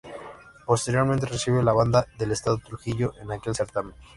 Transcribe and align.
Posteriormente, 0.65 1.27
recibe 1.27 1.61
la 1.61 1.73
banda 1.73 2.07
del 2.17 2.31
estado 2.31 2.57
Trujillo 2.57 3.13
en 3.21 3.31
aquel 3.31 3.53
certamen. 3.55 3.93